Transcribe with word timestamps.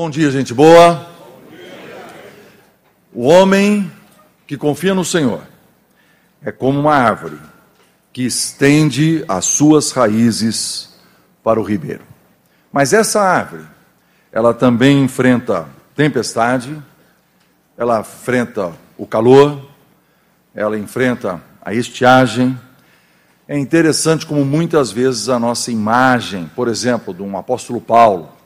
Bom 0.00 0.08
dia, 0.08 0.30
gente 0.30 0.54
boa. 0.54 1.08
O 3.12 3.24
homem 3.24 3.90
que 4.46 4.56
confia 4.56 4.94
no 4.94 5.04
Senhor 5.04 5.42
é 6.40 6.52
como 6.52 6.78
uma 6.78 6.94
árvore 6.94 7.36
que 8.12 8.22
estende 8.22 9.24
as 9.26 9.46
suas 9.46 9.90
raízes 9.90 10.96
para 11.42 11.58
o 11.58 11.64
ribeiro. 11.64 12.04
Mas 12.70 12.92
essa 12.92 13.20
árvore, 13.20 13.64
ela 14.30 14.54
também 14.54 15.02
enfrenta 15.02 15.66
tempestade, 15.96 16.80
ela 17.76 17.98
enfrenta 17.98 18.72
o 18.96 19.04
calor, 19.04 19.60
ela 20.54 20.78
enfrenta 20.78 21.42
a 21.60 21.74
estiagem. 21.74 22.56
É 23.48 23.58
interessante 23.58 24.24
como 24.24 24.44
muitas 24.44 24.92
vezes 24.92 25.28
a 25.28 25.40
nossa 25.40 25.72
imagem, 25.72 26.48
por 26.54 26.68
exemplo, 26.68 27.12
de 27.12 27.20
um 27.20 27.36
apóstolo 27.36 27.80
Paulo, 27.80 28.37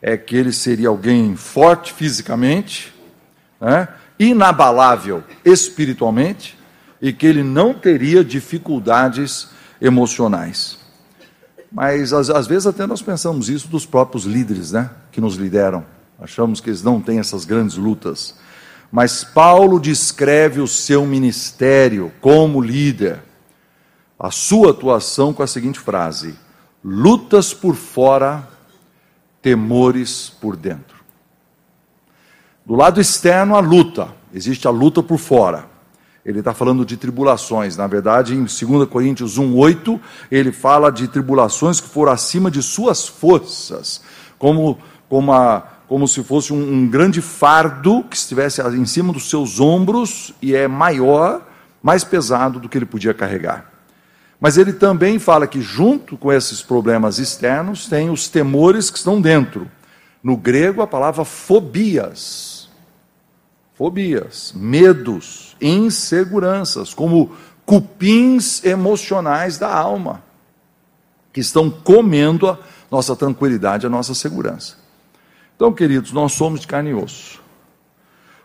é 0.00 0.16
que 0.16 0.36
ele 0.36 0.52
seria 0.52 0.88
alguém 0.88 1.36
forte 1.36 1.92
fisicamente, 1.92 2.94
né, 3.60 3.88
inabalável 4.18 5.22
espiritualmente, 5.44 6.56
e 7.00 7.12
que 7.12 7.26
ele 7.26 7.42
não 7.42 7.72
teria 7.74 8.24
dificuldades 8.24 9.48
emocionais. 9.80 10.78
Mas 11.70 12.12
às, 12.12 12.30
às, 12.30 12.46
vezes 12.46 12.66
até 12.66 12.86
nós 12.86 13.02
pensamos 13.02 13.48
isso 13.48 13.68
dos 13.68 13.84
próprios 13.84 14.24
líderes, 14.24 14.72
né, 14.72 14.90
que 15.12 15.20
nos 15.20 15.36
lideram. 15.36 15.84
Achamos 16.20 16.60
que 16.60 16.70
eles 16.70 16.82
não 16.82 17.00
têm 17.00 17.18
essas 17.18 17.44
grandes 17.44 17.76
lutas. 17.76 18.34
Mas 18.90 19.22
Paulo 19.22 19.78
descreve 19.78 20.60
o 20.60 20.66
seu 20.66 21.04
ministério 21.04 22.10
como 22.20 22.60
líder, 22.60 23.20
a 24.18 24.30
sua 24.30 24.70
atuação 24.70 25.32
com 25.32 25.42
a 25.42 25.46
seguinte 25.46 25.78
frase: 25.78 26.34
lutas 26.82 27.52
por 27.52 27.76
fora, 27.76 28.48
temores 29.40 30.30
por 30.40 30.56
dentro. 30.56 30.98
Do 32.64 32.74
lado 32.74 33.00
externo, 33.00 33.56
a 33.56 33.60
luta, 33.60 34.08
existe 34.32 34.68
a 34.68 34.70
luta 34.70 35.02
por 35.02 35.18
fora. 35.18 35.66
Ele 36.24 36.40
está 36.40 36.52
falando 36.52 36.84
de 36.84 36.98
tribulações. 36.98 37.76
Na 37.76 37.86
verdade, 37.86 38.34
em 38.34 38.40
2 38.40 38.86
Coríntios 38.88 39.38
1,8, 39.38 39.98
ele 40.30 40.52
fala 40.52 40.90
de 40.90 41.08
tribulações 41.08 41.80
que 41.80 41.88
foram 41.88 42.12
acima 42.12 42.50
de 42.50 42.62
suas 42.62 43.08
forças, 43.08 44.02
como, 44.38 44.78
como, 45.08 45.32
a, 45.32 45.66
como 45.88 46.06
se 46.06 46.22
fosse 46.22 46.52
um, 46.52 46.74
um 46.74 46.86
grande 46.86 47.22
fardo 47.22 48.04
que 48.04 48.16
estivesse 48.16 48.60
em 48.60 48.84
cima 48.84 49.14
dos 49.14 49.30
seus 49.30 49.58
ombros 49.58 50.34
e 50.42 50.54
é 50.54 50.68
maior, 50.68 51.48
mais 51.82 52.04
pesado 52.04 52.60
do 52.60 52.68
que 52.68 52.76
ele 52.76 52.84
podia 52.84 53.14
carregar. 53.14 53.77
Mas 54.40 54.56
ele 54.56 54.72
também 54.72 55.18
fala 55.18 55.46
que, 55.46 55.60
junto 55.60 56.16
com 56.16 56.32
esses 56.32 56.62
problemas 56.62 57.18
externos, 57.18 57.88
tem 57.88 58.08
os 58.10 58.28
temores 58.28 58.90
que 58.90 58.98
estão 58.98 59.20
dentro. 59.20 59.68
No 60.22 60.36
grego, 60.36 60.80
a 60.80 60.86
palavra 60.86 61.24
fobias. 61.24 62.68
Fobias, 63.74 64.52
medos, 64.54 65.56
inseguranças, 65.60 66.94
como 66.94 67.32
cupins 67.64 68.64
emocionais 68.64 69.58
da 69.58 69.72
alma, 69.72 70.22
que 71.32 71.40
estão 71.40 71.70
comendo 71.70 72.48
a 72.48 72.58
nossa 72.90 73.14
tranquilidade, 73.14 73.86
a 73.86 73.90
nossa 73.90 74.14
segurança. 74.14 74.76
Então, 75.54 75.72
queridos, 75.72 76.12
nós 76.12 76.32
somos 76.32 76.60
de 76.60 76.66
carne 76.66 76.90
e 76.90 76.94
osso. 76.94 77.40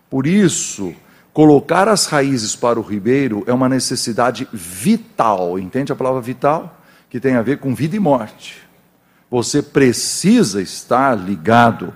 Por 0.09 0.27
isso, 0.27 0.93
Colocar 1.33 1.87
as 1.87 2.05
raízes 2.05 2.55
para 2.55 2.79
o 2.79 2.83
ribeiro 2.83 3.43
é 3.47 3.53
uma 3.53 3.67
necessidade 3.67 4.47
vital, 4.53 5.57
entende 5.57 5.91
a 5.91 5.95
palavra 5.95 6.21
vital? 6.21 6.79
Que 7.09 7.19
tem 7.19 7.35
a 7.35 7.41
ver 7.41 7.57
com 7.57 7.73
vida 7.73 7.95
e 7.95 7.99
morte. 7.99 8.61
Você 9.31 9.63
precisa 9.63 10.61
estar 10.61 11.15
ligado 11.15 11.91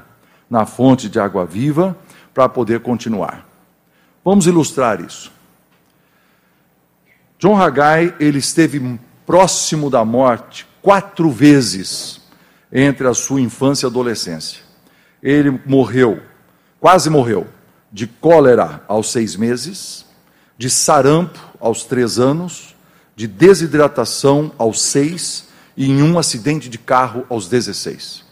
na 0.50 0.66
fonte 0.66 1.08
de 1.08 1.20
água 1.20 1.46
viva 1.46 1.96
para 2.34 2.50
poder 2.50 2.80
continuar. 2.80 3.48
Vamos 4.26 4.48
ilustrar 4.48 5.02
isso. 5.02 5.32
John 7.38 7.62
Haggai, 7.62 8.16
ele 8.20 8.40
esteve 8.40 9.00
próximo 9.24 9.92
da 9.92 10.04
morte 10.04 10.68
quatro 10.82 11.30
vezes 11.30 12.22
entre 12.72 13.08
a 13.08 13.14
sua 13.14 13.40
infância 13.40 13.86
e 13.86 13.90
adolescência. 13.90 14.62
Ele 15.22 15.62
morreu, 15.66 16.22
quase 16.80 17.10
morreu, 17.10 17.48
de 17.98 18.06
cólera 18.06 18.84
aos 18.88 19.12
seis 19.12 19.36
meses, 19.36 20.06
de 20.56 20.70
sarampo 20.70 21.40
aos 21.60 21.84
três 21.84 22.20
anos, 22.20 22.76
de 23.16 23.26
desidratação 23.26 24.52
aos 24.56 24.80
seis 24.84 25.48
e 25.76 25.90
em 25.90 26.04
um 26.04 26.20
acidente 26.20 26.70
de 26.70 26.78
carro 26.78 27.26
aos 27.28 27.50
16. 27.50 28.24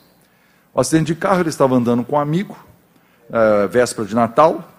O 0.71 0.79
acidente 0.79 1.07
de 1.07 1.15
carro, 1.15 1.39
ele 1.39 1.49
estava 1.49 1.75
andando 1.75 2.03
com 2.03 2.15
um 2.15 2.19
amigo, 2.19 2.55
é, 3.31 3.65
véspera 3.65 4.07
de 4.07 4.13
Natal, 4.13 4.71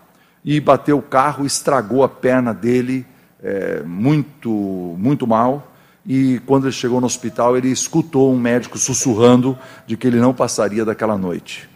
e 0.45 0.61
bateu 0.61 0.99
o 0.99 1.03
carro, 1.03 1.45
estragou 1.45 2.05
a 2.05 2.09
perna 2.09 2.55
dele 2.55 3.05
é, 3.43 3.83
muito, 3.83 4.49
muito 4.97 5.27
mal. 5.27 5.73
E 6.07 6.41
quando 6.47 6.67
ele 6.67 6.73
chegou 6.73 7.01
no 7.01 7.09
hospital, 7.09 7.57
ele 7.57 7.73
escutou 7.73 8.33
um 8.33 8.39
médico 8.39 8.79
sussurrando 8.79 9.59
de 9.85 9.97
que 9.97 10.07
ele 10.07 10.21
não 10.21 10.33
passaria 10.33 10.85
daquela 10.85 11.19
noite 11.19 11.69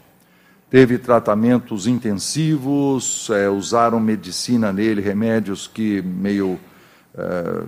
teve 0.70 0.98
tratamentos 0.98 1.88
intensivos, 1.88 3.28
é, 3.31 3.50
usaram 3.50 3.98
medicina 3.98 4.72
nele, 4.72 5.00
remédios 5.00 5.66
que 5.66 6.00
meio 6.00 6.60
é, 7.12 7.62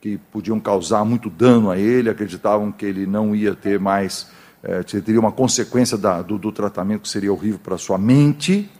que 0.00 0.16
podiam 0.30 0.60
causar 0.60 1.04
muito 1.04 1.28
dano 1.28 1.70
a 1.70 1.76
ele, 1.76 2.08
acreditavam 2.08 2.70
que 2.70 2.86
ele 2.86 3.04
não 3.04 3.34
ia 3.34 3.52
ter 3.52 3.80
mais, 3.80 4.30
é, 4.62 4.80
teria 4.84 5.18
uma 5.18 5.32
consequência 5.32 5.98
da, 5.98 6.22
do, 6.22 6.38
do, 6.38 6.52
tratamento 6.52 7.02
que 7.02 7.08
seria 7.08 7.32
horrível 7.32 7.58
para 7.58 7.76
sua 7.76 7.98
mente. 7.98 8.70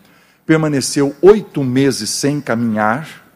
Permaneceu 0.47 1.15
oito 1.21 1.65
meses 1.65 2.09
sem 2.11 2.41
caminhar. 2.41 3.27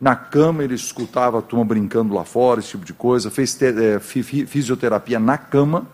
Na 0.00 0.14
cama 0.14 0.62
ele 0.62 0.74
escutava 0.74 1.40
a 1.40 1.42
turma 1.42 1.64
brincando 1.64 2.14
lá 2.14 2.24
fora, 2.24 2.60
esse 2.60 2.70
tipo 2.70 2.84
de 2.84 2.94
coisa. 2.94 3.28
Fez 3.28 3.60
é, 3.60 3.98
fisioterapia 3.98 5.18
na 5.18 5.36
cama 5.36 5.86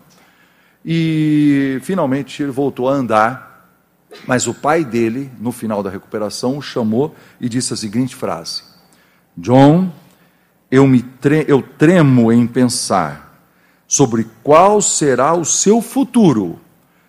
e 0.85 1.79
finalmente 1.81 2.43
ele 2.43 2.51
voltou 2.51 2.89
a 2.89 2.93
andar, 2.93 3.69
mas 4.27 4.47
o 4.47 4.53
pai 4.53 4.83
dele, 4.83 5.31
no 5.39 5.51
final 5.51 5.81
da 5.81 5.89
recuperação, 5.89 6.57
o 6.57 6.61
chamou 6.61 7.15
e 7.39 7.47
disse 7.47 7.73
a 7.73 7.77
seguinte 7.77 8.15
frase: 8.15 8.63
John, 9.37 9.91
eu, 10.69 10.87
me 10.87 11.01
tre 11.01 11.45
eu 11.47 11.61
tremo 11.61 12.31
em 12.31 12.45
pensar 12.45 13.47
sobre 13.87 14.27
qual 14.43 14.81
será 14.81 15.33
o 15.33 15.45
seu 15.45 15.81
futuro 15.81 16.59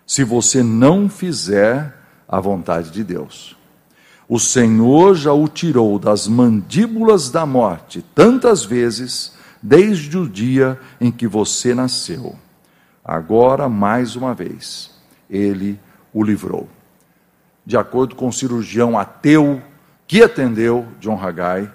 se 0.06 0.22
você 0.22 0.62
não 0.62 1.08
fizer 1.08 1.98
a 2.28 2.40
vontade 2.40 2.90
de 2.90 3.02
Deus. 3.02 3.56
O 4.28 4.38
Senhor 4.38 5.14
já 5.14 5.32
o 5.32 5.48
tirou 5.48 5.98
das 5.98 6.26
mandíbulas 6.26 7.30
da 7.30 7.44
morte 7.44 8.04
tantas 8.14 8.64
vezes, 8.64 9.32
desde 9.62 10.16
o 10.16 10.28
dia 10.28 10.78
em 11.00 11.10
que 11.10 11.26
você 11.26 11.74
nasceu. 11.74 12.36
Agora, 13.04 13.68
mais 13.68 14.16
uma 14.16 14.34
vez, 14.34 14.90
ele 15.28 15.78
o 16.12 16.22
livrou. 16.22 16.68
De 17.66 17.76
acordo 17.76 18.14
com 18.14 18.28
o 18.28 18.32
cirurgião 18.32 18.98
ateu 18.98 19.62
que 20.06 20.22
atendeu 20.22 20.86
John 21.00 21.20
Haggai, 21.20 21.70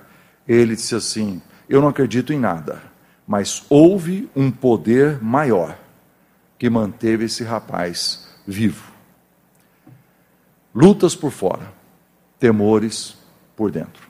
ele 0.48 0.76
disse 0.76 0.96
assim: 0.96 1.42
Eu 1.68 1.82
não 1.82 1.90
acredito 1.90 2.34
em 2.34 2.40
nada, 2.40 2.82
mas 3.28 3.64
houve 3.70 4.30
um 4.36 4.50
poder 4.50 5.22
maior 5.22 5.78
que 6.58 6.70
manteve 6.70 7.26
esse 7.26 7.44
rapaz 7.44 8.28
vivo. 8.46 8.92
Lutas 10.74 11.16
por 11.16 11.32
fora, 11.32 11.72
temores 12.40 13.16
por 13.56 13.72
dentro. 13.72 14.10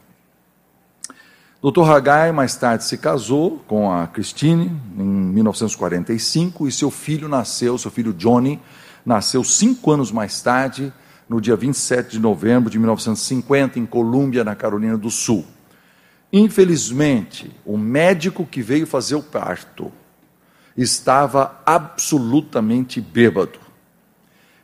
Dr. 1.62 1.90
Haggai 1.90 2.32
mais 2.32 2.56
tarde 2.56 2.86
se 2.86 2.98
casou 2.98 3.60
com 3.68 3.92
a 3.92 4.08
Christine 4.08 4.72
em 4.98 5.19
1945 5.30 6.68
e 6.68 6.72
seu 6.72 6.92
filho 6.92 7.28
nasceu, 7.28 7.78
seu 7.78 7.92
filho 7.92 8.14
Johnny, 8.14 8.60
nasceu 9.06 9.44
cinco 9.44 9.92
anos 9.92 10.12
mais 10.12 10.42
tarde, 10.42 10.92
no 11.28 11.40
dia 11.40 11.56
27 11.56 12.12
de 12.12 12.20
novembro 12.20 12.70
de 12.70 12.80
1950, 12.80 13.80
em 13.80 13.86
Colômbia, 13.86 14.44
na 14.44 14.56
Carolina 14.56 14.98
do 14.98 15.12
Sul. 15.12 15.46
Infelizmente, 16.34 17.52
o 17.66 17.78
médico 17.78 18.46
que 18.46 18.62
veio 18.62 18.86
fazer 18.86 19.16
o 19.16 19.24
parto 19.24 19.92
estava 20.76 21.62
absolutamente 21.66 23.02
bêbado. 23.02 23.60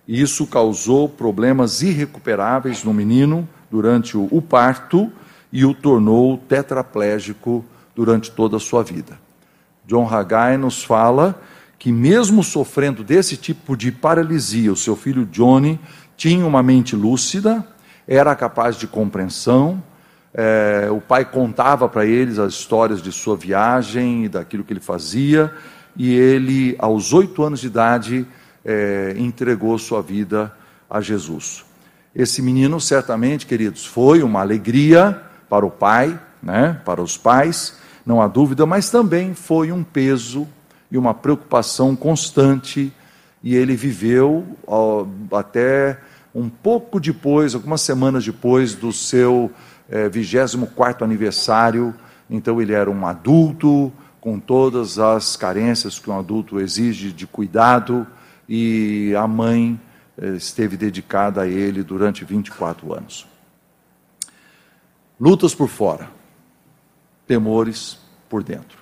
Isso 0.07 0.45
causou 0.45 1.09
problemas 1.09 1.81
irrecuperáveis 1.81 2.83
no 2.83 2.93
menino 2.93 3.47
durante 3.71 4.15
o 4.15 4.41
parto 4.41 5.11
e 5.51 5.65
o 5.65 5.73
tornou 5.73 6.37
tetraplégico 6.37 7.65
durante 7.95 8.29
toda 8.31 8.57
a 8.57 8.59
sua 8.59 8.83
vida. 8.83 9.24
John 9.87 10.07
Haggai 10.07 10.57
nos 10.57 10.83
fala 10.83 11.39
que, 11.77 11.91
mesmo 11.91 12.43
sofrendo 12.43 13.03
desse 13.03 13.37
tipo 13.37 13.77
de 13.77 13.91
paralisia, 13.91 14.71
o 14.71 14.75
seu 14.75 14.95
filho 14.95 15.25
Johnny 15.25 15.79
tinha 16.17 16.45
uma 16.45 16.63
mente 16.63 16.95
lúcida, 16.95 17.65
era 18.07 18.35
capaz 18.35 18.77
de 18.77 18.87
compreensão. 18.87 19.83
É, 20.33 20.89
o 20.91 20.99
pai 20.99 21.23
contava 21.23 21.87
para 21.87 22.05
eles 22.05 22.39
as 22.39 22.53
histórias 22.53 23.01
de 23.01 23.11
sua 23.11 23.37
viagem 23.37 24.25
e 24.25 24.29
daquilo 24.29 24.63
que 24.63 24.73
ele 24.73 24.79
fazia, 24.79 25.53
e 25.95 26.13
ele, 26.13 26.75
aos 26.77 27.13
oito 27.13 27.41
anos 27.43 27.61
de 27.61 27.67
idade, 27.67 28.27
é, 28.65 29.15
entregou 29.17 29.77
sua 29.77 30.01
vida 30.01 30.51
a 30.89 30.99
Jesus. 30.99 31.63
Esse 32.13 32.41
menino, 32.41 32.81
certamente, 32.81 33.45
queridos, 33.45 33.85
foi 33.85 34.23
uma 34.23 34.41
alegria 34.41 35.21
para 35.49 35.65
o 35.65 35.71
pai, 35.71 36.19
né, 36.41 36.81
para 36.83 37.01
os 37.01 37.17
pais, 37.17 37.77
não 38.05 38.21
há 38.21 38.27
dúvida, 38.27 38.65
mas 38.65 38.89
também 38.89 39.33
foi 39.33 39.71
um 39.71 39.83
peso 39.83 40.47
e 40.91 40.97
uma 40.97 41.13
preocupação 41.13 41.95
constante, 41.95 42.93
e 43.43 43.55
ele 43.55 43.75
viveu 43.75 44.45
até 45.31 45.99
um 46.33 46.49
pouco 46.49 46.99
depois, 46.99 47.55
algumas 47.55 47.81
semanas 47.81 48.23
depois 48.23 48.75
do 48.75 48.91
seu 48.91 49.51
é, 49.89 50.09
24 50.09 51.03
aniversário, 51.03 51.93
então 52.29 52.61
ele 52.61 52.73
era 52.73 52.89
um 52.89 53.05
adulto, 53.05 53.91
com 54.19 54.39
todas 54.39 54.97
as 54.97 55.35
carências 55.35 55.99
que 55.99 56.09
um 56.09 56.17
adulto 56.17 56.59
exige 56.59 57.11
de 57.11 57.27
cuidado, 57.27 58.07
e 58.49 59.13
a 59.15 59.27
mãe 59.27 59.79
eh, 60.17 60.35
esteve 60.35 60.77
dedicada 60.77 61.41
a 61.41 61.47
ele 61.47 61.83
durante 61.83 62.23
24 62.23 62.93
anos. 62.93 63.27
Lutas 65.19 65.53
por 65.55 65.67
fora, 65.67 66.09
temores 67.27 67.97
por 68.29 68.43
dentro. 68.43 68.77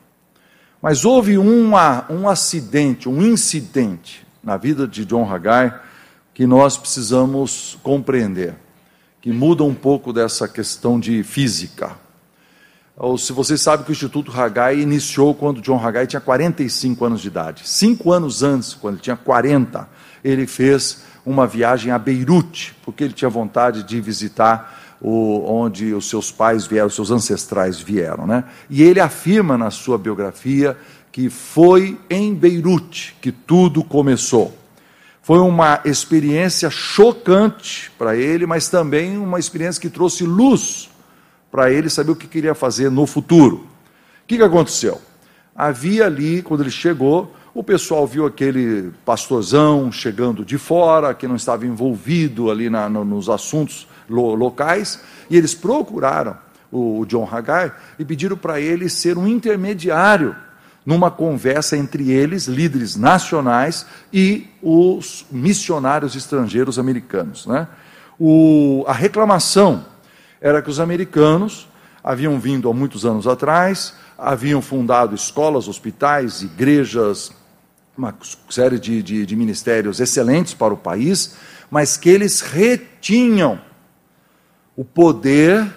Mas 0.81 1.05
houve 1.05 1.37
uma, 1.37 2.05
um 2.09 2.27
acidente, 2.27 3.07
um 3.07 3.21
incidente 3.21 4.25
na 4.43 4.57
vida 4.57 4.87
de 4.87 5.05
John 5.05 5.31
Hagar 5.31 5.85
que 6.33 6.45
nós 6.45 6.75
precisamos 6.75 7.77
compreender, 7.83 8.55
que 9.21 9.31
muda 9.31 9.63
um 9.63 9.73
pouco 9.73 10.11
dessa 10.11 10.47
questão 10.47 10.99
de 10.99 11.23
física. 11.23 11.91
Ou 12.97 13.17
se 13.17 13.31
você 13.31 13.57
sabe 13.57 13.83
que 13.83 13.91
o 13.91 13.93
Instituto 13.93 14.31
Hagai 14.31 14.79
iniciou 14.79 15.33
quando 15.33 15.61
John 15.61 15.79
Hagai 15.83 16.05
tinha 16.05 16.19
45 16.19 17.05
anos 17.05 17.21
de 17.21 17.27
idade. 17.27 17.67
Cinco 17.67 18.11
anos 18.11 18.43
antes, 18.43 18.73
quando 18.73 18.95
ele 18.95 19.03
tinha 19.03 19.15
40, 19.15 19.87
ele 20.23 20.45
fez 20.45 21.03
uma 21.25 21.47
viagem 21.47 21.91
a 21.91 21.97
Beirute, 21.97 22.75
porque 22.83 23.03
ele 23.03 23.13
tinha 23.13 23.29
vontade 23.29 23.83
de 23.83 24.01
visitar 24.01 24.82
o, 25.03 25.43
onde 25.45 25.93
os 25.93 26.09
seus 26.09 26.31
pais 26.31 26.65
vieram, 26.65 26.87
os 26.87 26.95
seus 26.95 27.11
ancestrais 27.11 27.79
vieram. 27.79 28.25
Né? 28.25 28.45
E 28.69 28.81
ele 28.81 29.01
afirma 29.01 29.57
na 29.57 29.69
sua 29.69 29.97
biografia 29.97 30.77
que 31.11 31.29
foi 31.29 31.99
em 32.09 32.33
Beirute 32.33 33.15
que 33.21 33.31
tudo 33.31 33.83
começou. 33.83 34.57
Foi 35.21 35.39
uma 35.39 35.79
experiência 35.85 36.69
chocante 36.69 37.91
para 37.97 38.15
ele, 38.15 38.45
mas 38.45 38.67
também 38.67 39.17
uma 39.17 39.39
experiência 39.39 39.81
que 39.81 39.89
trouxe 39.89 40.23
luz 40.23 40.89
para 41.51 41.71
ele 41.71 41.89
saber 41.89 42.11
o 42.11 42.15
que 42.15 42.27
queria 42.27 42.55
fazer 42.55 42.89
no 42.89 43.05
futuro. 43.05 43.57
O 43.57 44.27
que, 44.27 44.37
que 44.37 44.43
aconteceu? 44.43 44.99
Havia 45.55 46.07
ali, 46.07 46.41
quando 46.41 46.61
ele 46.61 46.71
chegou, 46.71 47.31
o 47.53 47.63
pessoal 47.63 48.07
viu 48.07 48.25
aquele 48.25 48.91
pastorzão 49.05 49.91
chegando 49.91 50.43
de 50.43 50.57
fora, 50.57 51.13
que 51.13 51.27
não 51.27 51.35
estava 51.35 51.65
envolvido 51.65 52.49
ali 52.49 52.69
na, 52.69 52.89
no, 52.89 53.05
nos 53.05 53.29
assuntos 53.29 53.87
lo, 54.09 54.33
locais, 54.33 54.99
e 55.29 55.37
eles 55.37 55.53
procuraram 55.53 56.35
o, 56.71 57.01
o 57.01 57.05
John 57.05 57.27
Hagar 57.31 57.79
e 57.99 58.03
pediram 58.03 58.35
para 58.35 58.59
ele 58.59 58.89
ser 58.89 59.17
um 59.17 59.27
intermediário 59.27 60.35
numa 60.83 61.11
conversa 61.11 61.77
entre 61.77 62.11
eles, 62.11 62.47
líderes 62.47 62.95
nacionais, 62.95 63.85
e 64.11 64.47
os 64.61 65.25
missionários 65.31 66.15
estrangeiros 66.15 66.77
americanos. 66.77 67.45
Né? 67.45 67.67
O, 68.19 68.83
a 68.87 68.93
reclamação 68.93 69.85
era 70.41 70.61
que 70.61 70.69
os 70.69 70.79
americanos 70.79 71.69
haviam 72.03 72.37
vindo 72.37 72.69
há 72.69 72.73
muitos 72.73 73.05
anos 73.05 73.27
atrás, 73.27 73.93
haviam 74.17 74.61
fundado 74.61 75.15
escolas, 75.15 75.69
hospitais, 75.69 76.41
igrejas, 76.41 77.31
uma 77.97 78.13
série 78.49 78.79
de, 78.79 79.03
de, 79.03 79.25
de 79.25 79.35
ministérios 79.35 79.99
excelentes 79.99 80.53
para 80.53 80.73
o 80.73 80.77
país, 80.77 81.35
mas 81.69 81.95
que 81.95 82.09
eles 82.09 82.41
retinham 82.41 83.59
o 84.75 84.83
poder 84.83 85.71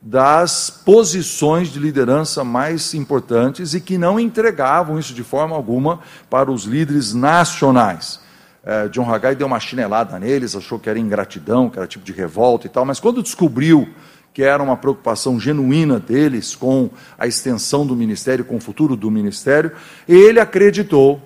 das 0.00 0.68
posições 0.68 1.68
de 1.68 1.78
liderança 1.78 2.42
mais 2.42 2.92
importantes 2.92 3.72
e 3.72 3.80
que 3.80 3.96
não 3.96 4.18
entregavam 4.18 4.98
isso 4.98 5.14
de 5.14 5.22
forma 5.22 5.54
alguma 5.54 6.00
para 6.28 6.50
os 6.50 6.64
líderes 6.64 7.14
nacionais. 7.14 8.20
É, 8.64 8.88
John 8.88 9.08
Haggai 9.12 9.36
deu 9.36 9.46
uma 9.46 9.60
chinelada 9.60 10.18
neles, 10.18 10.56
achou 10.56 10.78
que 10.78 10.88
era 10.88 10.98
ingratidão, 10.98 11.68
que 11.68 11.78
era 11.78 11.86
tipo 11.86 12.04
de 12.04 12.12
revolta 12.12 12.66
e 12.66 12.70
tal, 12.70 12.84
mas 12.84 12.98
quando 12.98 13.22
descobriu 13.22 13.88
que 14.32 14.42
era 14.42 14.62
uma 14.62 14.76
preocupação 14.76 15.38
genuína 15.38 16.00
deles 16.00 16.56
com 16.56 16.90
a 17.18 17.26
extensão 17.26 17.86
do 17.86 17.94
ministério, 17.94 18.44
com 18.44 18.56
o 18.56 18.60
futuro 18.60 18.96
do 18.96 19.10
ministério, 19.10 19.72
ele 20.08 20.40
acreditou 20.40 21.20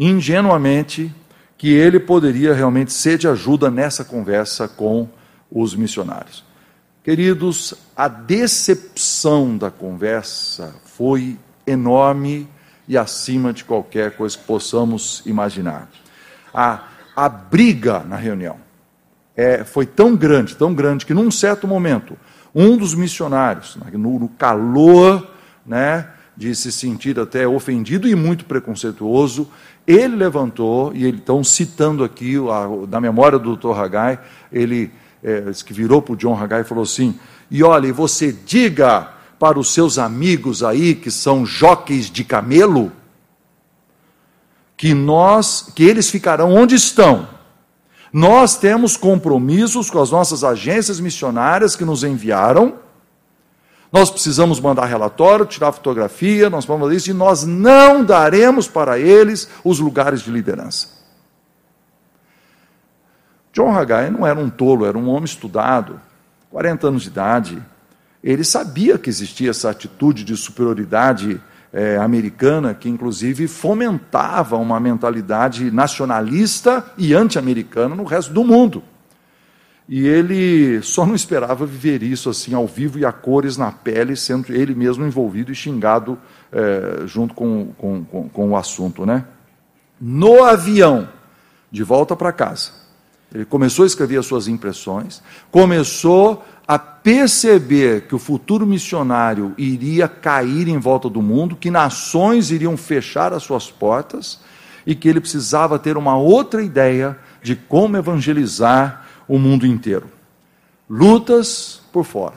ingenuamente 0.00 1.14
que 1.58 1.68
ele 1.74 2.00
poderia 2.00 2.54
realmente 2.54 2.90
ser 2.90 3.18
de 3.18 3.28
ajuda 3.28 3.70
nessa 3.70 4.02
conversa 4.02 4.66
com 4.66 5.06
os 5.52 5.74
missionários. 5.74 6.42
Queridos, 7.04 7.74
a 7.94 8.08
decepção 8.08 9.58
da 9.58 9.70
conversa 9.70 10.74
foi 10.86 11.38
enorme 11.66 12.48
e 12.88 12.96
acima 12.96 13.52
de 13.52 13.62
qualquer 13.62 14.16
coisa 14.16 14.38
que 14.38 14.44
possamos 14.44 15.22
imaginar. 15.26 15.86
A, 16.52 16.84
a 17.14 17.28
briga 17.28 18.00
na 18.00 18.16
reunião 18.16 18.56
é, 19.36 19.64
foi 19.64 19.84
tão 19.84 20.16
grande, 20.16 20.56
tão 20.56 20.72
grande, 20.74 21.04
que 21.04 21.12
num 21.12 21.30
certo 21.30 21.68
momento, 21.68 22.16
um 22.54 22.76
dos 22.76 22.94
missionários, 22.94 23.76
no, 23.92 24.18
no 24.18 24.28
calor 24.30 25.30
né, 25.64 26.08
de 26.40 26.54
se 26.54 26.72
sentir 26.72 27.20
até 27.20 27.46
ofendido 27.46 28.08
e 28.08 28.14
muito 28.14 28.46
preconceituoso, 28.46 29.46
ele 29.86 30.16
levantou, 30.16 30.90
e 30.94 31.04
ele 31.04 31.18
então 31.22 31.44
citando 31.44 32.02
aqui, 32.02 32.36
a, 32.38 32.86
da 32.86 32.98
memória 32.98 33.38
do 33.38 33.54
Dr. 33.54 33.78
Hagai, 33.78 34.18
ele 34.50 34.90
é, 35.22 35.50
que 35.62 35.74
virou 35.74 36.00
para 36.00 36.14
o 36.14 36.16
John 36.16 36.34
Hagai 36.34 36.62
e 36.62 36.64
falou 36.64 36.84
assim: 36.84 37.14
e 37.50 37.62
olha, 37.62 37.92
você 37.92 38.32
diga 38.32 39.10
para 39.38 39.58
os 39.58 39.70
seus 39.74 39.98
amigos 39.98 40.62
aí 40.62 40.94
que 40.94 41.10
são 41.10 41.44
joques 41.44 42.10
de 42.10 42.24
camelo, 42.24 42.90
que 44.78 44.94
nós, 44.94 45.70
que 45.76 45.84
eles 45.84 46.08
ficarão 46.08 46.54
onde 46.54 46.74
estão. 46.74 47.28
Nós 48.10 48.56
temos 48.56 48.96
compromissos 48.96 49.90
com 49.90 50.00
as 50.00 50.10
nossas 50.10 50.42
agências 50.42 51.00
missionárias 51.00 51.76
que 51.76 51.84
nos 51.84 52.02
enviaram. 52.02 52.76
Nós 53.92 54.10
precisamos 54.10 54.60
mandar 54.60 54.86
relatório, 54.86 55.44
tirar 55.44 55.72
fotografia, 55.72 56.48
nós 56.48 56.64
vamos 56.64 56.84
fazer 56.84 56.96
isso 56.96 57.10
e 57.10 57.14
nós 57.14 57.44
não 57.44 58.04
daremos 58.04 58.68
para 58.68 58.98
eles 58.98 59.48
os 59.64 59.80
lugares 59.80 60.20
de 60.20 60.30
liderança. 60.30 60.88
John 63.52 63.74
Haggai 63.74 64.10
não 64.10 64.24
era 64.24 64.38
um 64.38 64.48
tolo, 64.48 64.86
era 64.86 64.96
um 64.96 65.08
homem 65.08 65.24
estudado, 65.24 66.00
40 66.50 66.86
anos 66.86 67.02
de 67.02 67.08
idade. 67.08 67.62
Ele 68.22 68.44
sabia 68.44 68.96
que 68.96 69.10
existia 69.10 69.50
essa 69.50 69.70
atitude 69.70 70.22
de 70.22 70.36
superioridade 70.36 71.40
é, 71.72 71.96
americana, 71.96 72.74
que 72.74 72.88
inclusive 72.88 73.48
fomentava 73.48 74.56
uma 74.56 74.78
mentalidade 74.78 75.70
nacionalista 75.70 76.84
e 76.96 77.12
anti-americana 77.12 77.96
no 77.96 78.04
resto 78.04 78.32
do 78.32 78.44
mundo. 78.44 78.84
E 79.92 80.06
ele 80.06 80.80
só 80.82 81.04
não 81.04 81.16
esperava 81.16 81.66
viver 81.66 82.00
isso 82.00 82.30
assim 82.30 82.54
ao 82.54 82.64
vivo 82.64 82.96
e 82.96 83.04
a 83.04 83.10
cores 83.10 83.56
na 83.56 83.72
pele, 83.72 84.14
sendo 84.14 84.52
ele 84.54 84.72
mesmo 84.72 85.04
envolvido 85.04 85.50
e 85.50 85.54
xingado 85.54 86.16
é, 86.52 87.02
junto 87.06 87.34
com, 87.34 87.72
com, 87.76 88.04
com, 88.04 88.28
com 88.28 88.50
o 88.50 88.56
assunto. 88.56 89.04
Né? 89.04 89.24
No 90.00 90.44
avião, 90.44 91.08
de 91.72 91.82
volta 91.82 92.14
para 92.14 92.30
casa, 92.30 92.70
ele 93.34 93.44
começou 93.44 93.82
a 93.82 93.86
escrever 93.86 94.18
as 94.18 94.26
suas 94.26 94.46
impressões, 94.46 95.20
começou 95.50 96.44
a 96.68 96.78
perceber 96.78 98.02
que 98.02 98.14
o 98.14 98.18
futuro 98.20 98.64
missionário 98.64 99.54
iria 99.58 100.06
cair 100.06 100.68
em 100.68 100.78
volta 100.78 101.10
do 101.10 101.20
mundo, 101.20 101.56
que 101.56 101.68
nações 101.68 102.52
iriam 102.52 102.76
fechar 102.76 103.32
as 103.32 103.42
suas 103.42 103.72
portas 103.72 104.38
e 104.86 104.94
que 104.94 105.08
ele 105.08 105.20
precisava 105.20 105.80
ter 105.80 105.96
uma 105.96 106.16
outra 106.16 106.62
ideia 106.62 107.18
de 107.42 107.56
como 107.56 107.96
evangelizar 107.96 109.09
o 109.30 109.38
mundo 109.38 109.64
inteiro. 109.64 110.08
Lutas 110.88 111.80
por 111.92 112.04
fora, 112.04 112.34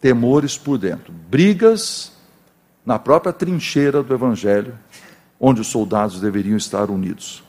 temores 0.00 0.58
por 0.58 0.78
dentro, 0.78 1.12
brigas 1.12 2.10
na 2.84 2.98
própria 2.98 3.32
trincheira 3.32 4.02
do 4.02 4.12
evangelho, 4.12 4.76
onde 5.38 5.60
os 5.60 5.68
soldados 5.68 6.20
deveriam 6.20 6.56
estar 6.56 6.90
unidos. 6.90 7.44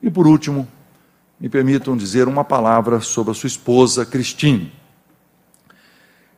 E 0.00 0.10
por 0.10 0.26
último, 0.26 0.66
me 1.38 1.50
permitam 1.50 1.98
dizer 1.98 2.28
uma 2.28 2.44
palavra 2.44 2.98
sobre 3.00 3.32
a 3.32 3.34
sua 3.34 3.46
esposa, 3.46 4.06
Cristine. 4.06 4.72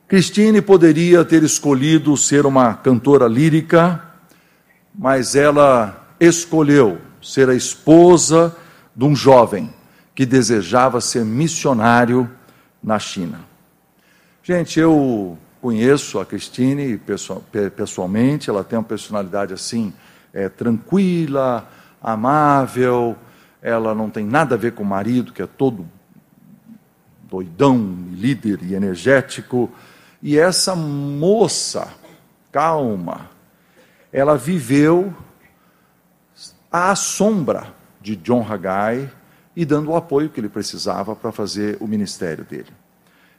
Cristine 0.09 0.61
poderia 0.61 1.23
ter 1.23 1.41
escolhido 1.41 2.17
ser 2.17 2.45
uma 2.45 2.73
cantora 2.73 3.29
lírica, 3.29 4.03
mas 4.93 5.35
ela 5.35 6.05
escolheu 6.19 6.99
ser 7.21 7.47
a 7.47 7.55
esposa 7.55 8.53
de 8.93 9.05
um 9.05 9.15
jovem 9.15 9.73
que 10.15 10.25
desejava 10.25 11.01
ser 11.01 11.25
missionário 11.25 12.31
na 12.81 12.97
China. 12.97 13.41
Gente, 14.41 14.79
eu 14.79 15.37
conheço 15.61 16.19
a 16.19 16.25
Cristine 16.25 16.99
pessoalmente, 17.75 18.49
ela 18.49 18.63
tem 18.63 18.79
uma 18.79 18.85
personalidade 18.85 19.53
assim, 19.53 19.93
é, 20.33 20.47
tranquila, 20.47 21.67
amável, 22.01 23.17
ela 23.61 23.93
não 23.93 24.09
tem 24.09 24.25
nada 24.25 24.55
a 24.55 24.57
ver 24.57 24.73
com 24.73 24.83
o 24.83 24.85
marido, 24.85 25.33
que 25.33 25.41
é 25.41 25.47
todo 25.47 25.85
doidão, 27.23 28.05
líder 28.11 28.59
e 28.61 28.75
energético. 28.75 29.69
E 30.21 30.37
essa 30.37 30.75
moça, 30.75 31.87
calma, 32.51 33.29
ela 34.13 34.37
viveu 34.37 35.13
à 36.71 36.95
sombra 36.95 37.73
de 37.99 38.15
John 38.15 38.45
Haggai 38.47 39.09
e 39.55 39.65
dando 39.65 39.91
o 39.91 39.95
apoio 39.95 40.29
que 40.29 40.39
ele 40.39 40.49
precisava 40.49 41.15
para 41.15 41.31
fazer 41.31 41.77
o 41.79 41.87
ministério 41.87 42.43
dele. 42.43 42.71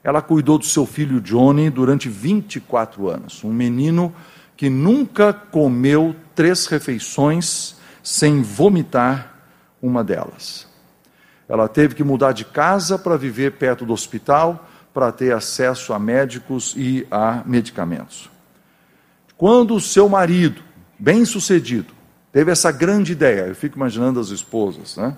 Ela 0.03 0.23
cuidou 0.23 0.59
do 0.59 0.65
seu 0.65 0.87
filho 0.87 1.21
Johnny 1.21 1.69
durante 1.69 2.09
24 2.09 3.09
anos, 3.09 3.43
um 3.45 3.53
menino 3.53 4.15
que 4.57 4.71
nunca 4.71 5.33
comeu 5.33 6.17
três 6.35 6.67
refeições 6.67 7.77
sem 8.03 8.41
vomitar 8.41 9.35
uma 9.83 10.03
delas. 10.03 10.67
Ela 11.49 11.69
teve 11.69 11.95
que 11.95 12.03
mudar 12.03 12.33
de 12.33 12.45
casa 12.45 12.99
para 12.99 13.17
viver 13.17 13.53
perto 13.53 13.85
do 13.85 13.93
hospital, 13.93 14.69
para 14.95 15.13
ter 15.13 15.35
acesso 15.35 15.93
a 15.93 15.99
médicos 15.99 16.73
e 16.77 17.07
a 17.11 17.43
medicamentos. 17.45 18.31
Quando 19.37 19.75
o 19.75 19.81
seu 19.81 20.09
marido, 20.09 20.63
bem 20.99 21.25
sucedido, 21.25 21.93
teve 22.33 22.51
essa 22.51 22.73
grande 22.73 23.13
ideia, 23.13 23.43
eu 23.43 23.55
fico 23.55 23.77
imaginando 23.77 24.19
as 24.19 24.29
esposas, 24.29 24.97
né? 24.97 25.17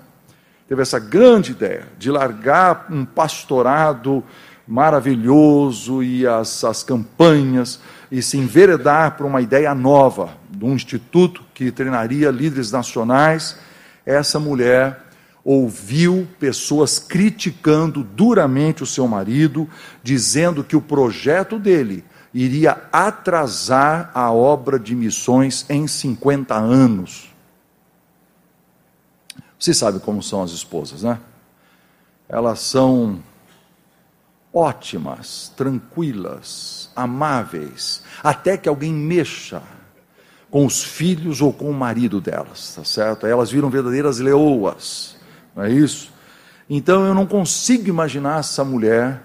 Teve 0.69 0.83
essa 0.83 0.99
grande 0.99 1.53
ideia 1.53 1.87
de 1.97 2.11
largar 2.11 2.85
um 2.91 3.03
pastorado 3.03 4.23
maravilhoso 4.67 6.03
e 6.03 6.27
as, 6.27 6.63
as 6.63 6.83
campanhas 6.83 7.79
e 8.11 8.21
se 8.21 8.37
enveredar 8.37 9.17
para 9.17 9.25
uma 9.25 9.41
ideia 9.41 9.73
nova, 9.73 10.29
de 10.47 10.63
um 10.63 10.75
instituto 10.75 11.41
que 11.55 11.71
treinaria 11.71 12.29
líderes 12.29 12.71
nacionais, 12.71 13.57
essa 14.05 14.39
mulher 14.39 15.07
ouviu 15.43 16.27
pessoas 16.39 16.99
criticando 16.99 18.03
duramente 18.03 18.83
o 18.83 18.85
seu 18.85 19.07
marido, 19.07 19.67
dizendo 20.03 20.63
que 20.63 20.75
o 20.75 20.81
projeto 20.81 21.57
dele 21.57 22.05
iria 22.31 22.77
atrasar 22.91 24.11
a 24.13 24.31
obra 24.31 24.77
de 24.77 24.93
missões 24.93 25.65
em 25.67 25.87
50 25.87 26.53
anos. 26.53 27.28
Você 29.59 29.73
sabe 29.73 29.99
como 29.99 30.23
são 30.23 30.41
as 30.41 30.51
esposas, 30.51 31.03
né? 31.03 31.19
Elas 32.29 32.61
são 32.61 33.21
ótimas, 34.53 35.51
tranquilas, 35.57 36.89
amáveis, 36.95 38.01
até 38.23 38.57
que 38.57 38.69
alguém 38.69 38.93
mexa 38.93 39.61
com 40.49 40.65
os 40.65 40.81
filhos 40.81 41.41
ou 41.41 41.51
com 41.51 41.69
o 41.69 41.73
marido 41.73 42.21
delas, 42.21 42.73
tá 42.75 42.83
certo? 42.83 43.27
Elas 43.27 43.51
viram 43.51 43.69
verdadeiras 43.69 44.19
leoas, 44.19 45.17
não 45.55 45.63
é 45.63 45.71
isso? 45.71 46.11
Então 46.69 47.05
eu 47.05 47.13
não 47.13 47.25
consigo 47.25 47.89
imaginar 47.89 48.39
essa 48.39 48.63
mulher. 48.63 49.21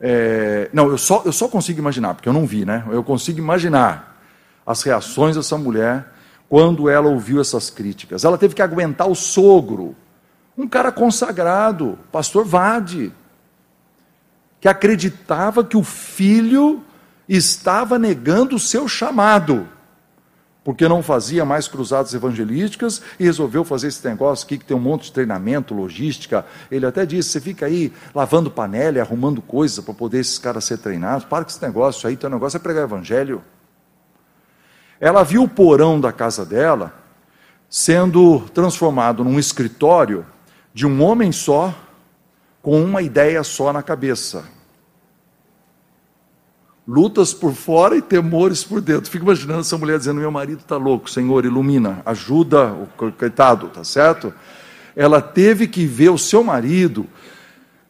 É... 0.00 0.70
não, 0.72 0.88
eu 0.88 0.96
só, 0.96 1.22
eu 1.24 1.32
só 1.32 1.48
consigo 1.48 1.80
imaginar, 1.80 2.14
porque 2.14 2.28
eu 2.28 2.32
não 2.32 2.46
vi, 2.46 2.64
né? 2.64 2.84
Eu 2.90 3.02
consigo 3.02 3.38
imaginar 3.38 4.22
as 4.64 4.82
reações 4.82 5.34
dessa 5.34 5.58
mulher 5.58 6.17
quando 6.48 6.88
ela 6.88 7.08
ouviu 7.08 7.40
essas 7.40 7.70
críticas. 7.70 8.24
Ela 8.24 8.38
teve 8.38 8.54
que 8.54 8.62
aguentar 8.62 9.08
o 9.08 9.14
sogro, 9.14 9.94
um 10.56 10.66
cara 10.66 10.90
consagrado, 10.90 11.98
pastor 12.10 12.44
Vade, 12.44 13.12
que 14.60 14.68
acreditava 14.68 15.62
que 15.62 15.76
o 15.76 15.84
filho 15.84 16.82
estava 17.28 17.98
negando 17.98 18.56
o 18.56 18.58
seu 18.58 18.88
chamado, 18.88 19.68
porque 20.64 20.88
não 20.88 21.02
fazia 21.02 21.44
mais 21.44 21.68
cruzadas 21.68 22.12
evangelísticas 22.12 23.00
e 23.20 23.24
resolveu 23.24 23.64
fazer 23.64 23.88
esse 23.88 24.06
negócio 24.06 24.44
aqui 24.44 24.58
que 24.58 24.64
tem 24.64 24.76
um 24.76 24.80
monte 24.80 25.04
de 25.04 25.12
treinamento, 25.12 25.74
logística. 25.74 26.44
Ele 26.70 26.84
até 26.84 27.06
disse: 27.06 27.30
você 27.30 27.40
fica 27.40 27.66
aí 27.66 27.92
lavando 28.14 28.50
panela 28.50 29.00
arrumando 29.00 29.40
coisas 29.40 29.82
para 29.82 29.94
poder 29.94 30.18
esses 30.18 30.38
caras 30.38 30.64
ser 30.64 30.78
treinados. 30.78 31.24
Para 31.24 31.44
com 31.44 31.50
esse 31.50 31.62
negócio 31.62 32.08
aí, 32.08 32.16
teu 32.16 32.28
negócio 32.28 32.56
é 32.56 32.60
pregar 32.60 32.84
evangelho. 32.84 33.42
Ela 35.00 35.22
viu 35.22 35.44
o 35.44 35.48
porão 35.48 36.00
da 36.00 36.12
casa 36.12 36.44
dela 36.44 36.92
sendo 37.68 38.40
transformado 38.54 39.22
num 39.22 39.38
escritório 39.38 40.24
de 40.72 40.86
um 40.86 41.02
homem 41.02 41.32
só, 41.32 41.74
com 42.62 42.82
uma 42.82 43.02
ideia 43.02 43.42
só 43.42 43.72
na 43.72 43.82
cabeça. 43.82 44.44
Lutas 46.86 47.34
por 47.34 47.52
fora 47.52 47.96
e 47.96 48.02
temores 48.02 48.64
por 48.64 48.80
dentro. 48.80 49.10
Fico 49.10 49.24
imaginando 49.24 49.60
essa 49.60 49.76
mulher 49.76 49.98
dizendo: 49.98 50.20
Meu 50.20 50.30
marido 50.30 50.60
está 50.60 50.76
louco, 50.76 51.10
Senhor, 51.10 51.44
ilumina, 51.44 52.00
ajuda 52.06 52.72
o 52.72 52.86
coitado, 53.12 53.68
tá 53.68 53.84
certo? 53.84 54.32
Ela 54.96 55.20
teve 55.20 55.68
que 55.68 55.84
ver 55.84 56.08
o 56.08 56.18
seu 56.18 56.42
marido 56.42 57.06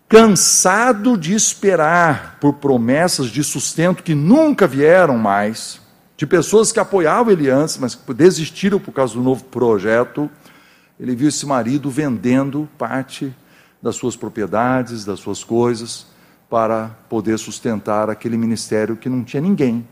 cansado 0.08 1.16
de 1.16 1.34
esperar 1.34 2.38
por 2.40 2.54
promessas 2.54 3.28
de 3.28 3.44
sustento 3.44 4.02
que 4.02 4.14
nunca 4.14 4.66
vieram 4.66 5.16
mais 5.16 5.80
de 6.18 6.26
pessoas 6.26 6.72
que 6.72 6.80
apoiavam 6.80 7.32
ele 7.32 7.48
antes, 7.48 7.78
mas 7.78 7.94
desistiram 7.94 8.80
por 8.80 8.90
causa 8.90 9.14
do 9.14 9.22
novo 9.22 9.44
projeto. 9.44 10.28
Ele 10.98 11.14
viu 11.14 11.28
esse 11.28 11.46
marido 11.46 11.88
vendendo 11.88 12.68
parte 12.76 13.32
das 13.80 13.94
suas 13.94 14.16
propriedades, 14.16 15.04
das 15.04 15.20
suas 15.20 15.44
coisas, 15.44 16.08
para 16.50 16.88
poder 17.08 17.38
sustentar 17.38 18.10
aquele 18.10 18.36
ministério 18.36 18.96
que 18.96 19.08
não 19.08 19.22
tinha 19.22 19.40
ninguém. 19.40 19.86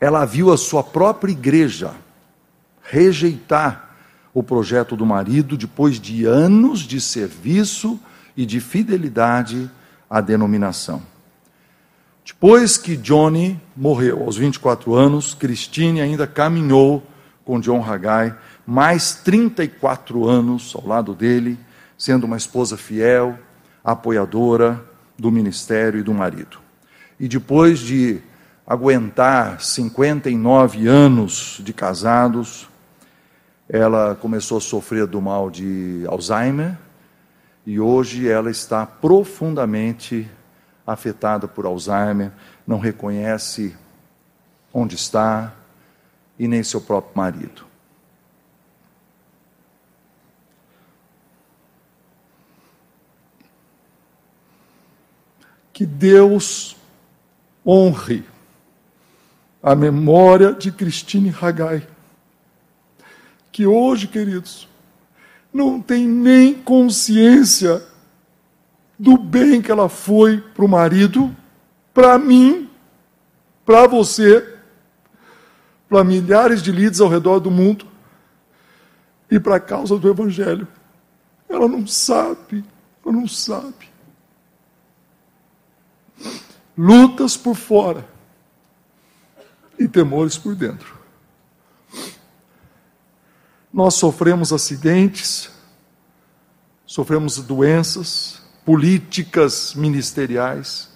Ela 0.00 0.24
viu 0.24 0.52
a 0.52 0.56
sua 0.56 0.84
própria 0.84 1.32
igreja 1.32 1.90
rejeitar 2.80 3.90
o 4.32 4.40
projeto 4.40 4.94
do 4.94 5.04
marido 5.04 5.56
depois 5.56 5.98
de 5.98 6.26
anos 6.26 6.82
de 6.82 7.00
serviço 7.00 7.98
e 8.36 8.46
de 8.46 8.60
fidelidade 8.60 9.68
à 10.08 10.20
denominação. 10.20 11.02
Depois 12.24 12.76
que 12.76 12.96
Johnny 12.96 13.60
morreu, 13.76 14.22
aos 14.22 14.36
24 14.36 14.94
anos, 14.94 15.34
Christine 15.34 16.00
ainda 16.00 16.26
caminhou 16.26 17.02
com 17.44 17.58
John 17.58 17.84
Haggai 17.84 18.34
mais 18.64 19.14
34 19.14 20.28
anos 20.28 20.72
ao 20.76 20.86
lado 20.86 21.14
dele, 21.14 21.58
sendo 21.98 22.24
uma 22.24 22.36
esposa 22.36 22.76
fiel, 22.76 23.36
apoiadora 23.82 24.82
do 25.18 25.32
ministério 25.32 25.98
e 25.98 26.02
do 26.02 26.14
marido. 26.14 26.58
E 27.18 27.26
depois 27.26 27.80
de 27.80 28.20
aguentar 28.64 29.60
59 29.60 30.86
anos 30.86 31.60
de 31.62 31.72
casados, 31.72 32.68
ela 33.68 34.14
começou 34.14 34.58
a 34.58 34.60
sofrer 34.60 35.06
do 35.06 35.20
mal 35.20 35.50
de 35.50 36.04
Alzheimer 36.06 36.78
e 37.66 37.80
hoje 37.80 38.28
ela 38.28 38.50
está 38.50 38.86
profundamente 38.86 40.28
afetada 40.86 41.46
por 41.46 41.66
Alzheimer, 41.66 42.32
não 42.66 42.78
reconhece 42.78 43.76
onde 44.72 44.94
está 44.94 45.54
e 46.38 46.48
nem 46.48 46.62
seu 46.62 46.80
próprio 46.80 47.16
marido. 47.16 47.66
Que 55.72 55.86
Deus 55.86 56.76
honre 57.66 58.24
a 59.62 59.74
memória 59.74 60.52
de 60.52 60.72
Cristine 60.72 61.34
Hagai, 61.40 61.86
que 63.50 63.66
hoje, 63.66 64.08
queridos, 64.08 64.68
não 65.52 65.80
tem 65.80 66.06
nem 66.06 66.54
consciência 66.54 67.82
do 69.02 69.18
bem 69.18 69.60
que 69.60 69.68
ela 69.68 69.88
foi 69.88 70.40
para 70.40 70.64
o 70.64 70.68
marido, 70.68 71.36
para 71.92 72.16
mim, 72.20 72.70
para 73.66 73.88
você, 73.88 74.56
para 75.88 76.04
milhares 76.04 76.62
de 76.62 76.70
líderes 76.70 77.00
ao 77.00 77.08
redor 77.08 77.40
do 77.40 77.50
mundo 77.50 77.84
e 79.28 79.40
para 79.40 79.56
a 79.56 79.60
causa 79.60 79.98
do 79.98 80.08
Evangelho. 80.08 80.68
Ela 81.48 81.66
não 81.66 81.84
sabe, 81.84 82.64
ela 83.04 83.12
não 83.12 83.26
sabe. 83.26 83.90
Lutas 86.78 87.36
por 87.36 87.56
fora 87.56 88.06
e 89.76 89.88
temores 89.88 90.38
por 90.38 90.54
dentro. 90.54 90.96
Nós 93.74 93.94
sofremos 93.94 94.52
acidentes, 94.52 95.50
sofremos 96.86 97.38
doenças, 97.38 98.41
políticas 98.64 99.74
ministeriais, 99.74 100.90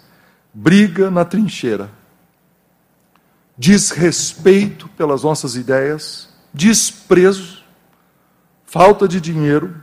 briga 0.52 1.10
na 1.10 1.24
trincheira, 1.24 1.90
desrespeito 3.56 4.88
pelas 4.90 5.22
nossas 5.22 5.56
ideias, 5.56 6.28
desprezo, 6.52 7.62
falta 8.64 9.06
de 9.08 9.20
dinheiro 9.20 9.82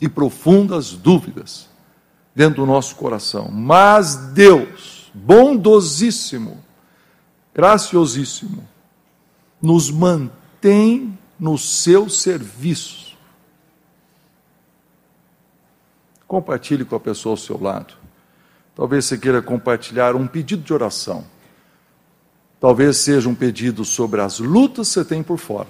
e 0.00 0.08
profundas 0.08 0.92
dúvidas 0.92 1.68
dentro 2.34 2.64
do 2.64 2.66
nosso 2.66 2.94
coração. 2.96 3.48
Mas 3.50 4.16
Deus, 4.32 5.10
bondosíssimo, 5.12 6.62
graciosíssimo, 7.54 8.66
nos 9.60 9.90
mantém 9.90 11.18
no 11.38 11.58
seu 11.58 12.08
serviço. 12.08 13.07
Compartilhe 16.28 16.84
com 16.84 16.94
a 16.94 17.00
pessoa 17.00 17.32
ao 17.32 17.36
seu 17.38 17.60
lado. 17.60 17.94
Talvez 18.76 19.06
você 19.06 19.16
queira 19.16 19.40
compartilhar 19.42 20.14
um 20.14 20.26
pedido 20.26 20.62
de 20.62 20.72
oração. 20.72 21.24
Talvez 22.60 22.98
seja 22.98 23.28
um 23.28 23.34
pedido 23.34 23.84
sobre 23.84 24.20
as 24.20 24.38
lutas 24.38 24.88
que 24.88 24.94
você 24.94 25.04
tem 25.04 25.22
por 25.22 25.38
fora. 25.38 25.68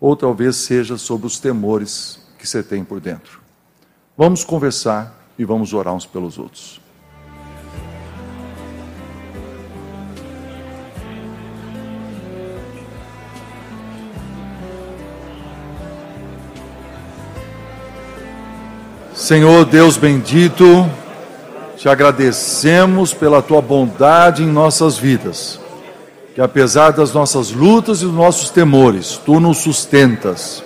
Ou 0.00 0.16
talvez 0.16 0.56
seja 0.56 0.96
sobre 0.96 1.26
os 1.26 1.38
temores 1.38 2.26
que 2.38 2.46
você 2.46 2.62
tem 2.62 2.82
por 2.82 2.98
dentro. 2.98 3.40
Vamos 4.16 4.42
conversar 4.42 5.14
e 5.38 5.44
vamos 5.44 5.74
orar 5.74 5.94
uns 5.94 6.06
pelos 6.06 6.38
outros. 6.38 6.80
Senhor 19.28 19.66
Deus 19.66 19.98
bendito, 19.98 20.88
te 21.76 21.86
agradecemos 21.86 23.12
pela 23.12 23.42
tua 23.42 23.60
bondade 23.60 24.42
em 24.42 24.46
nossas 24.46 24.96
vidas, 24.96 25.60
que 26.34 26.40
apesar 26.40 26.92
das 26.92 27.12
nossas 27.12 27.52
lutas 27.52 28.00
e 28.00 28.06
dos 28.06 28.14
nossos 28.14 28.48
temores, 28.48 29.20
tu 29.26 29.38
nos 29.38 29.58
sustentas 29.58 30.64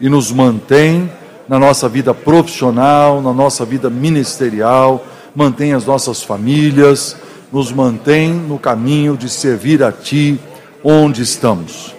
e 0.00 0.08
nos 0.08 0.32
mantém 0.32 1.12
na 1.46 1.58
nossa 1.58 1.86
vida 1.86 2.14
profissional, 2.14 3.20
na 3.20 3.34
nossa 3.34 3.62
vida 3.66 3.90
ministerial, 3.90 5.04
mantém 5.34 5.74
as 5.74 5.84
nossas 5.84 6.22
famílias, 6.22 7.14
nos 7.52 7.70
mantém 7.70 8.32
no 8.32 8.58
caminho 8.58 9.18
de 9.18 9.28
servir 9.28 9.82
a 9.82 9.92
Ti 9.92 10.40
onde 10.82 11.20
estamos. 11.20 11.94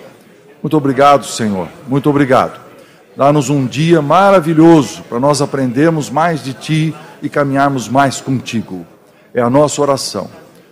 Muito 0.64 0.76
obrigado, 0.76 1.24
Senhor, 1.28 1.68
muito 1.88 2.10
obrigado. 2.10 2.69
Dá-nos 3.20 3.50
um 3.50 3.66
dia 3.66 4.02
maravilhoso 4.02 5.04
para 5.04 5.20
nós 5.20 5.42
aprendermos 5.42 6.10
mais 6.10 6.42
de 6.42 6.54
Ti 6.54 6.96
e 7.22 7.28
caminharmos 7.28 7.90
mais 7.90 8.22
contigo. 8.22 8.86
É 9.34 9.42
a 9.42 9.50
nossa 9.50 9.82
oração, 9.82 10.30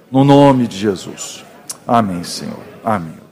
no 0.09 0.23
nome 0.23 0.65
de 0.65 0.77
Jesus. 0.77 1.43
Amém, 1.85 2.23
Senhor. 2.23 2.63
Amém. 2.85 3.26